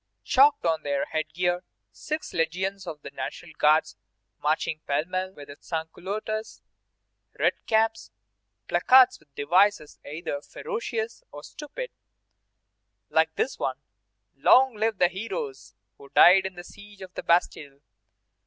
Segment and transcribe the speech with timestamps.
[0.23, 3.95] chalked on their head gear; six legions of National Guards
[4.41, 6.63] marching pell mell with the sans culottes;
[7.37, 8.09] red caps;
[8.67, 11.91] placards with devices either ferocious or stupid,
[13.11, 13.79] like this one:
[14.35, 17.79] "Long live the heroes who died in the siege of the Bastille!"